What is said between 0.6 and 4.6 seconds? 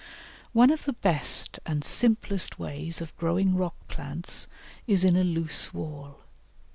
of the best and simplest ways of growing rock plants